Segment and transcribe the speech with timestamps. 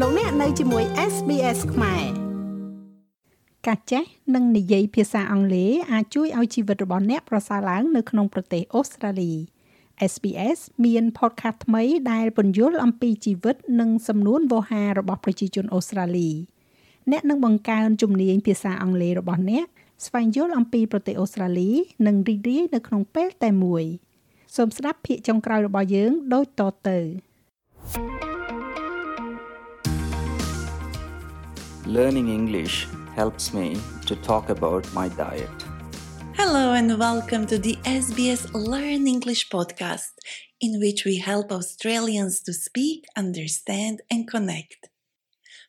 [0.00, 2.04] លោកអ្នកនៅជាមួយ SBS ខ្មែរ
[3.66, 4.04] ការចេះ
[4.34, 9.32] និងនិយាយភាសាអង់គ្លេសអាចជួយឲ្យជីវិតរបស់អ្នកប្រសើរឡើងនៅក្នុងប្រទេសអូស្ត្រាលី
[10.12, 16.30] SBS មាន podcast ថ្មីដែលពន្យល់អំពីជីវិតនិងសំនួនវោហាររបស់ប្រជាជនអូស្ត្រាលី
[17.10, 19.66] អ្នកនឹងបង្កើនជំនាញភាសាអង់គ្លេសរបស់អ្នក
[20.06, 21.70] ស្វែងយល់អំពីប្រទេសអូស្ត្រាលី
[22.06, 23.84] និងរីករាយនៅក្នុងពេលតែមួយ
[24.56, 27.00] សូមស្ដាប់ភាគចុងក្រោយរបស់យើងដូចតទៅ
[31.86, 35.50] Learning English helps me to talk about my diet.
[36.34, 40.12] Hello and welcome to the SBS Learn English podcast,
[40.62, 44.88] in which we help Australians to speak, understand, and connect.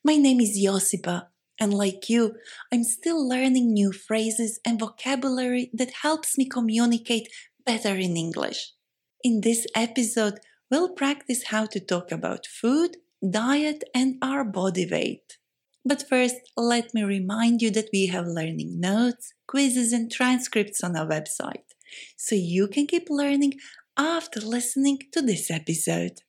[0.06, 1.28] My name is Josipa,
[1.60, 2.36] and like you,
[2.72, 7.28] I'm still learning new phrases and vocabulary that helps me communicate
[7.66, 8.72] better in English.
[9.22, 10.40] In this episode,
[10.72, 12.96] we'll practice how to talk about food,
[13.30, 15.40] diet, and our body weight.
[15.88, 20.96] But first, let me remind you that we have learning notes, quizzes, and transcripts on
[20.98, 21.76] our website,
[22.18, 23.54] so you can keep learning
[23.96, 26.22] after listening to this episode.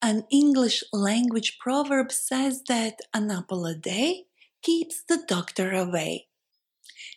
[0.00, 4.24] An English language proverb says that an apple a day
[4.62, 6.28] keeps the doctor away.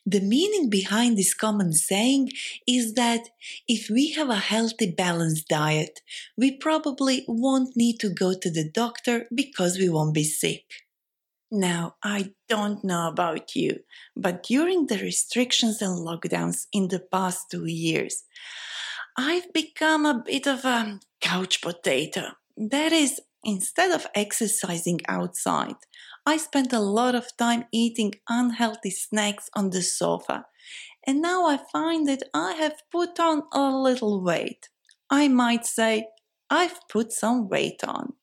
[0.06, 2.32] The meaning behind this common saying
[2.68, 3.30] is that
[3.68, 6.02] if we have a healthy, balanced diet,
[6.38, 10.64] we probably won't need to go to the doctor because we won't be sick.
[11.52, 13.80] Now, I don't know about you,
[14.16, 18.24] but during the restrictions and lockdowns in the past two years,
[19.18, 22.32] I've become a bit of a couch potato.
[22.58, 25.78] That is, instead of exercising outside,
[26.26, 30.46] I spent a lot of time eating unhealthy snacks on the sofa,
[31.08, 34.68] and now I find that I have put on a little weight.
[35.10, 36.08] I might say
[36.50, 38.14] I've put some weight on.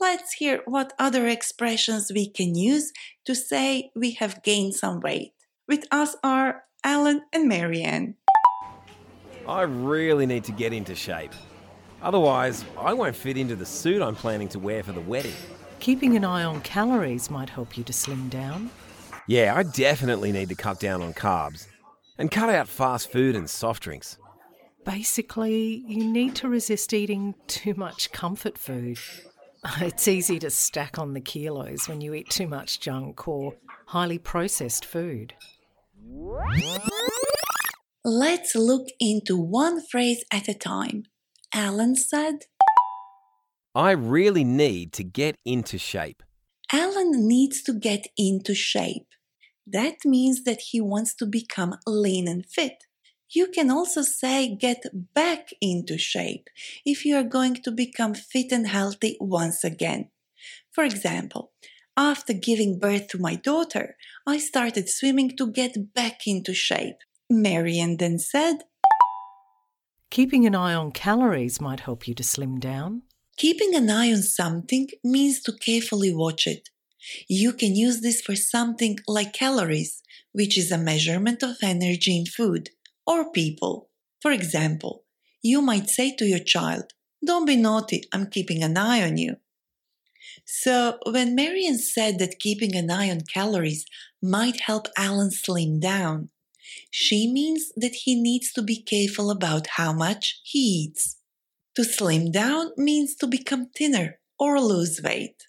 [0.00, 2.92] Let's hear what other expressions we can use
[3.24, 5.32] to say we have gained some weight.
[5.66, 8.16] With us are Alan and Marianne.
[9.48, 11.32] I really need to get into shape.
[12.04, 15.32] Otherwise, I won't fit into the suit I'm planning to wear for the wedding.
[15.80, 18.68] Keeping an eye on calories might help you to slim down.
[19.26, 21.66] Yeah, I definitely need to cut down on carbs
[22.18, 24.18] and cut out fast food and soft drinks.
[24.84, 28.98] Basically, you need to resist eating too much comfort food.
[29.80, 33.54] It's easy to stack on the kilos when you eat too much junk or
[33.86, 35.32] highly processed food.
[38.04, 41.04] Let's look into one phrase at a time.
[41.56, 42.46] Alan said,
[43.76, 46.20] I really need to get into shape.
[46.72, 49.06] Alan needs to get into shape.
[49.64, 52.84] That means that he wants to become lean and fit.
[53.30, 54.82] You can also say get
[55.14, 56.48] back into shape
[56.84, 60.10] if you are going to become fit and healthy once again.
[60.72, 61.52] For example,
[61.96, 66.96] after giving birth to my daughter, I started swimming to get back into shape.
[67.30, 68.64] Marian then said,
[70.14, 73.02] Keeping an eye on calories might help you to slim down.
[73.36, 76.68] Keeping an eye on something means to carefully watch it.
[77.26, 82.26] You can use this for something like calories, which is a measurement of energy in
[82.26, 82.70] food,
[83.04, 83.88] or people.
[84.22, 85.02] For example,
[85.42, 86.92] you might say to your child,
[87.26, 89.38] Don't be naughty, I'm keeping an eye on you.
[90.44, 93.84] So, when Marian said that keeping an eye on calories
[94.22, 96.30] might help Alan slim down,
[96.90, 101.16] she means that he needs to be careful about how much he eats.
[101.76, 105.44] To slim down means to become thinner or lose weight.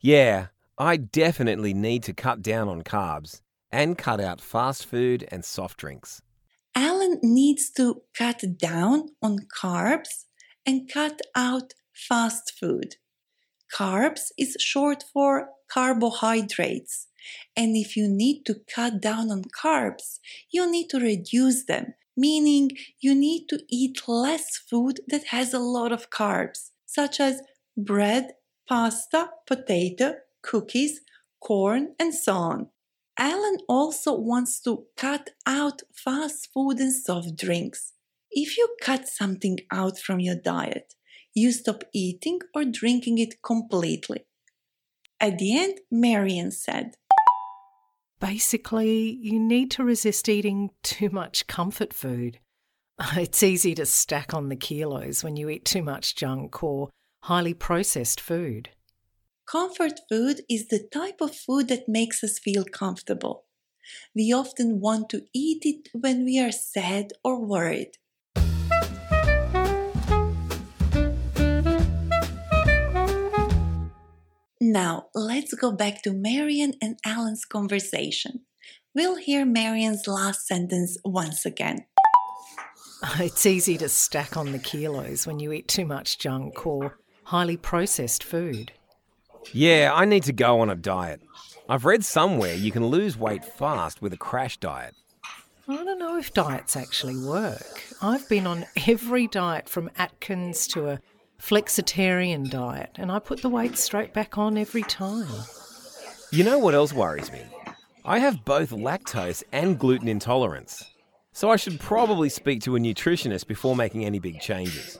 [0.00, 0.46] Yeah,
[0.78, 3.40] I definitely need to cut down on carbs
[3.70, 6.22] and cut out fast food and soft drinks.
[6.74, 10.24] Alan needs to cut down on carbs
[10.64, 12.94] and cut out fast food.
[13.74, 17.06] Carbs is short for carbohydrates.
[17.56, 20.18] And if you need to cut down on carbs,
[20.50, 22.70] you need to reduce them, meaning
[23.00, 27.42] you need to eat less food that has a lot of carbs, such as
[27.76, 28.32] bread,
[28.68, 31.00] pasta, potato, cookies,
[31.40, 32.68] corn, and so on.
[33.18, 37.92] Alan also wants to cut out fast food and soft drinks.
[38.30, 40.94] If you cut something out from your diet,
[41.34, 44.27] you stop eating or drinking it completely.
[45.20, 46.94] At the end, Marian said,
[48.20, 52.38] Basically, you need to resist eating too much comfort food.
[53.16, 56.90] It's easy to stack on the kilos when you eat too much junk or
[57.24, 58.70] highly processed food.
[59.46, 63.44] Comfort food is the type of food that makes us feel comfortable.
[64.14, 67.92] We often want to eat it when we are sad or worried.
[74.70, 78.40] Now, let's go back to Marian and Alan's conversation.
[78.94, 81.86] We'll hear Marian's last sentence once again.
[83.18, 87.56] It's easy to stack on the kilos when you eat too much junk or highly
[87.56, 88.72] processed food.
[89.52, 91.22] Yeah, I need to go on a diet.
[91.66, 94.94] I've read somewhere you can lose weight fast with a crash diet.
[95.66, 97.84] I don't know if diets actually work.
[98.02, 101.00] I've been on every diet from Atkins to a
[101.40, 105.44] flexitarian diet, and I put the weight straight back on every time.
[106.30, 107.42] You know what else worries me?
[108.04, 110.84] I have both lactose and gluten intolerance.
[111.32, 114.98] So I should probably speak to a nutritionist before making any big changes.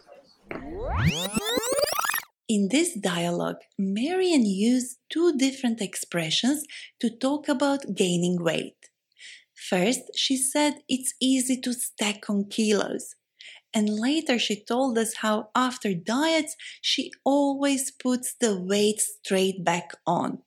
[2.48, 6.64] In this dialogue, Marian used two different expressions
[7.00, 8.76] to talk about gaining weight.
[9.54, 13.16] First, she said it's easy to stack on kilos.
[13.78, 19.92] And later, she told us how after diets, she always puts the weight straight back
[20.04, 20.42] on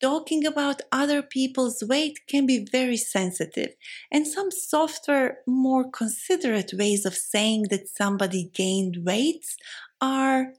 [0.00, 3.70] talking about other people's weight can be very sensitive,
[4.12, 9.44] and some softer, more considerate ways of saying that somebody gained weight
[10.00, 10.52] are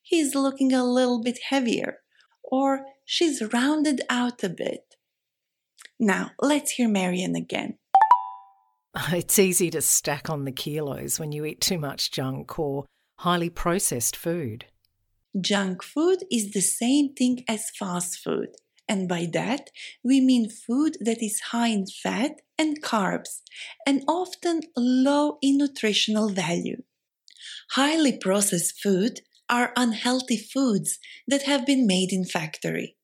[0.00, 1.98] he's looking a little bit heavier,
[2.42, 4.94] or she's rounded out a bit.
[5.98, 7.76] Now, let's hear Marian again.
[9.12, 12.86] It's easy to stack on the kilos when you eat too much junk or
[13.18, 14.66] highly processed food.
[15.38, 18.48] Junk food is the same thing as fast food
[18.88, 19.70] and by that
[20.02, 23.42] we mean food that is high in fat and carbs
[23.86, 26.82] and often low in nutritional value.
[27.72, 32.96] Highly processed food are unhealthy foods that have been made in factory.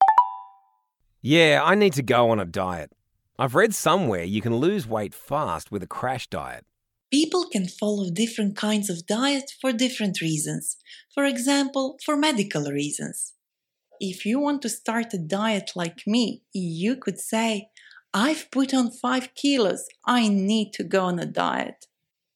[1.20, 2.90] Yeah, I need to go on a diet.
[3.38, 6.64] I've read somewhere you can lose weight fast with a crash diet.
[7.10, 10.76] People can follow different kinds of diet for different reasons.
[11.14, 13.34] For example, for medical reasons
[14.02, 17.68] if you want to start a diet like me, you could say,
[18.12, 21.86] I've put on five kilos, I need to go on a diet.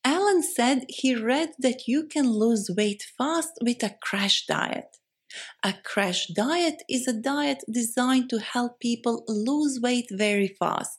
[0.05, 4.97] Alan said he read that you can lose weight fast with a crash diet.
[5.63, 10.99] A crash diet is a diet designed to help people lose weight very fast.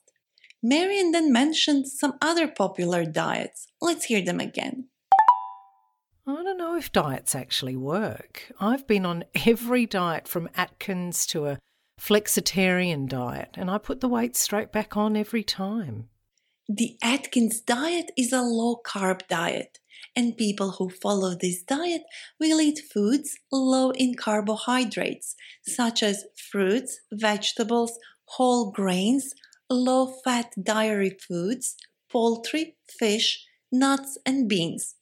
[0.63, 3.67] Marion then mentioned some other popular diets.
[3.81, 4.89] Let's hear them again.
[6.25, 8.51] I don't know if diets actually work.
[8.59, 11.59] I've been on every diet from Atkins to a
[11.99, 16.09] flexitarian diet, and I put the weight straight back on every time.
[16.67, 19.79] The Atkins diet is a low carb diet,
[20.15, 22.03] and people who follow this diet
[22.39, 29.33] will eat foods low in carbohydrates, such as fruits, vegetables, whole grains,
[29.69, 31.75] low fat dairy foods,
[32.11, 34.95] poultry, fish, nuts, and beans.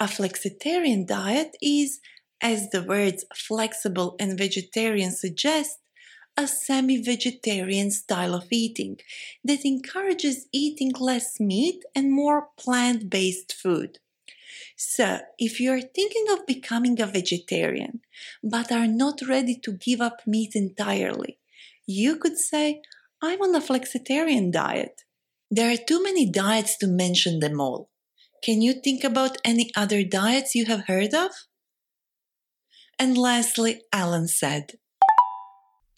[0.00, 2.00] A flexitarian diet is,
[2.40, 5.78] as the words flexible and vegetarian suggest,
[6.36, 8.96] a semi vegetarian style of eating
[9.44, 13.98] that encourages eating less meat and more plant based food.
[14.76, 18.00] So, if you are thinking of becoming a vegetarian
[18.42, 21.38] but are not ready to give up meat entirely,
[21.86, 22.82] you could say,
[23.22, 25.02] I'm on a flexitarian diet.
[25.50, 27.90] There are too many diets to mention them all.
[28.42, 31.30] Can you think about any other diets you have heard of?
[32.98, 34.72] And lastly, Alan said,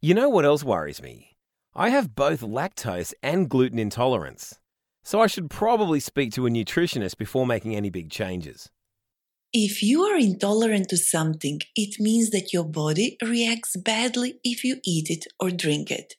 [0.01, 1.37] You know what else worries me?
[1.75, 4.59] I have both lactose and gluten intolerance,
[5.05, 8.71] so I should probably speak to a nutritionist before making any big changes.
[9.53, 14.81] If you are intolerant to something, it means that your body reacts badly if you
[14.85, 16.15] eat it or drink it.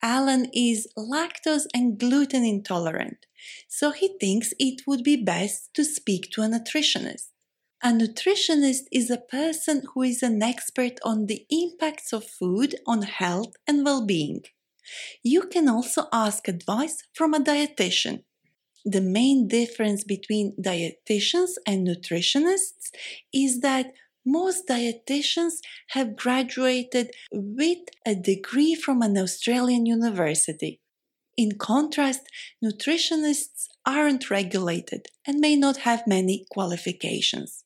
[0.00, 3.26] Alan is lactose and gluten intolerant,
[3.68, 7.28] so he thinks it would be best to speak to a nutritionist.
[7.82, 13.02] A nutritionist is a person who is an expert on the impacts of food on
[13.02, 14.44] health and well being.
[15.22, 18.24] You can also ask advice from a dietitian.
[18.84, 22.90] The main difference between dietitians and nutritionists
[23.32, 23.92] is that
[24.24, 25.54] most dietitians
[25.90, 30.80] have graduated with a degree from an Australian university.
[31.36, 32.22] In contrast,
[32.62, 37.64] nutritionists aren't regulated and may not have many qualifications.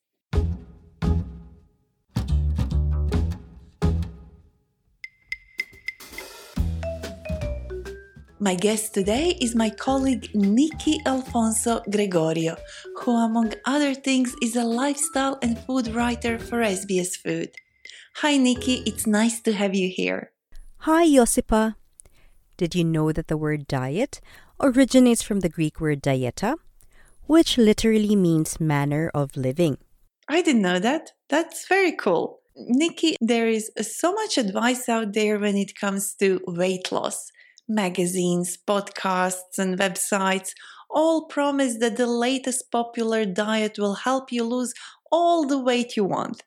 [8.39, 12.57] My guest today is my colleague Nikki Alfonso Gregorio,
[12.97, 17.51] who, among other things, is a lifestyle and food writer for SBS Food.
[18.17, 20.33] Hi, Nikki, it's nice to have you here.
[20.79, 21.75] Hi, Josipa.
[22.57, 24.19] Did you know that the word diet
[24.59, 26.55] originates from the Greek word dieta,
[27.27, 29.77] which literally means manner of living?
[30.27, 31.13] I didn't know that.
[31.29, 32.41] That's very cool.
[32.57, 37.31] Nikki, there is so much advice out there when it comes to weight loss.
[37.67, 40.51] Magazines, podcasts, and websites
[40.89, 44.73] all promise that the latest popular diet will help you lose
[45.11, 46.43] all the weight you want.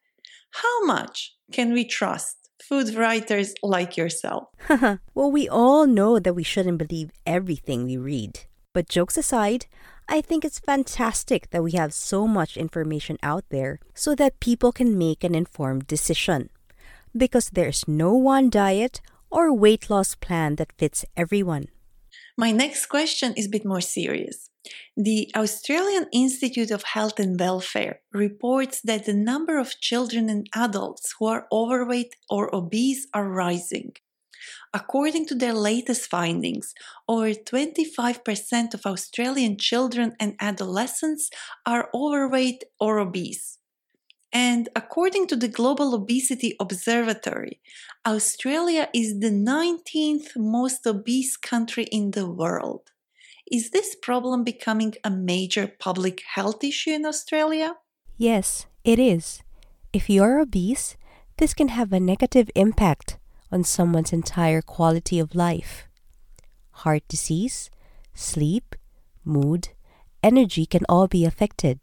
[0.51, 4.45] How much can we trust food writers like yourself?
[5.15, 8.41] well, we all know that we shouldn't believe everything we read.
[8.73, 9.67] But jokes aside,
[10.09, 14.73] I think it's fantastic that we have so much information out there so that people
[14.73, 16.51] can make an informed decision.
[17.17, 21.69] Because there's no one diet or weight loss plan that fits everyone.
[22.37, 24.49] My next question is a bit more serious.
[24.97, 31.15] The Australian Institute of Health and Welfare reports that the number of children and adults
[31.19, 33.93] who are overweight or obese are rising.
[34.75, 36.75] According to their latest findings,
[37.09, 41.31] over 25% of Australian children and adolescents
[41.65, 43.58] are overweight or obese.
[44.33, 47.61] And according to the Global Obesity Observatory,
[48.07, 52.91] Australia is the 19th most obese country in the world.
[53.51, 57.77] Is this problem becoming a major public health issue in Australia?
[58.19, 59.43] Yes, it is.
[59.93, 60.97] If you're obese,
[61.39, 63.17] this can have a negative impact
[63.51, 65.89] on someone's entire quality of life.
[66.83, 67.71] Heart disease,
[68.13, 68.75] sleep,
[69.25, 69.69] mood,
[70.23, 71.81] energy can all be affected,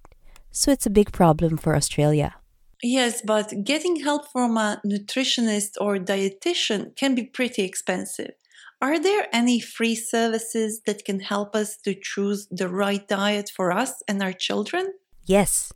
[0.56, 2.36] so it's a big problem for Australia.
[2.82, 8.32] Yes, but getting help from a nutritionist or dietitian can be pretty expensive.
[8.82, 13.72] Are there any free services that can help us to choose the right diet for
[13.72, 14.94] us and our children?
[15.26, 15.74] Yes,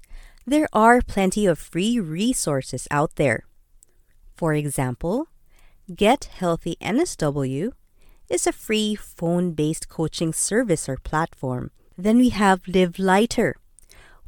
[0.48, 3.44] there are plenty of free resources out there.
[4.38, 5.28] For example,
[5.94, 7.72] Get Healthy NSW
[8.30, 11.72] is a free phone based coaching service or platform.
[11.98, 13.56] Then we have Live Lighter,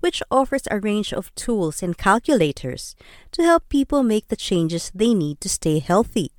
[0.01, 2.96] which offers a range of tools and calculators
[3.31, 6.31] to help people make the changes they need to stay healthy.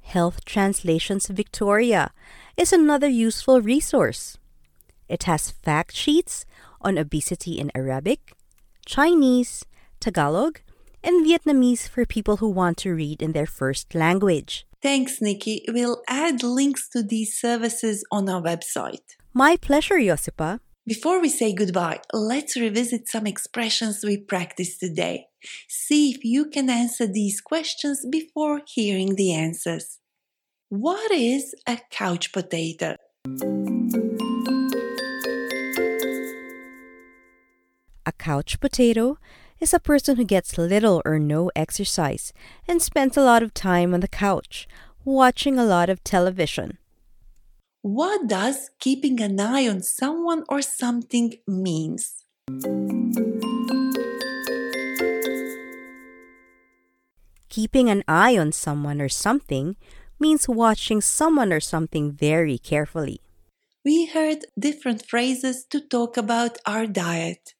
[0.00, 2.12] Health Translations Victoria
[2.56, 4.38] is another useful resource.
[5.08, 6.44] It has fact sheets
[6.80, 8.32] on obesity in Arabic,
[8.86, 9.64] Chinese,
[10.00, 10.60] Tagalog,
[11.04, 14.66] and Vietnamese for people who want to read in their first language.
[14.82, 15.64] Thanks, Nikki.
[15.68, 19.16] We'll add links to these services on our website.
[19.32, 20.60] My pleasure, Josipa.
[20.84, 25.26] Before we say goodbye, let's revisit some expressions we practiced today.
[25.68, 30.00] See if you can answer these questions before hearing the answers.
[30.70, 32.96] What is a couch potato?
[38.04, 39.18] A couch potato
[39.60, 42.32] is a person who gets little or no exercise
[42.66, 44.66] and spends a lot of time on the couch,
[45.04, 46.78] watching a lot of television.
[47.82, 52.22] What does keeping an eye on someone or something means?
[57.48, 59.74] Keeping an eye on someone or something
[60.20, 63.20] means watching someone or something very carefully.
[63.84, 67.54] We heard different phrases to talk about our diet.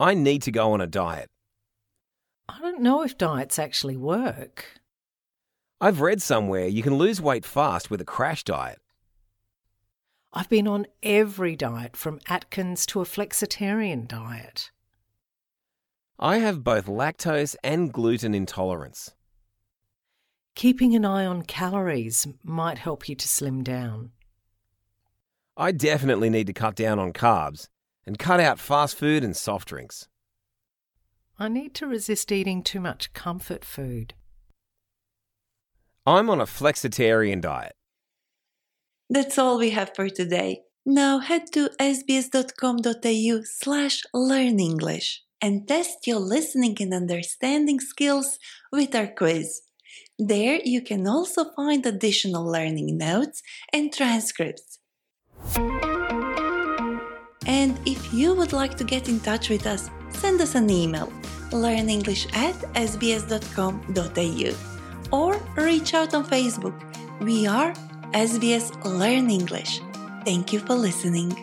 [0.00, 1.28] I need to go on a diet.
[2.48, 4.80] I don't know if diets actually work.
[5.82, 8.78] I've read somewhere you can lose weight fast with a crash diet.
[10.36, 14.70] I've been on every diet from Atkins to a flexitarian diet.
[16.18, 19.14] I have both lactose and gluten intolerance.
[20.54, 24.10] Keeping an eye on calories might help you to slim down.
[25.56, 27.68] I definitely need to cut down on carbs
[28.04, 30.06] and cut out fast food and soft drinks.
[31.38, 34.12] I need to resist eating too much comfort food.
[36.04, 37.75] I'm on a flexitarian diet.
[39.08, 40.62] That's all we have for today.
[40.84, 48.38] Now head to sbs.com.au slash learn English and test your listening and understanding skills
[48.72, 49.62] with our quiz.
[50.18, 54.78] There you can also find additional learning notes and transcripts.
[57.46, 61.12] And if you would like to get in touch with us, send us an email
[61.50, 64.52] learnenglish at sbs.com.au
[65.12, 66.74] or reach out on Facebook.
[67.20, 67.72] We are
[68.16, 69.82] SBS Learn English.
[70.24, 71.36] Thank you for listening.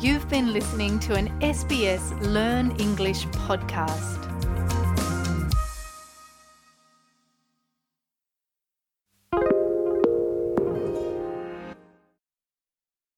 [0.00, 4.25] You've been listening to an SBS Learn English podcast.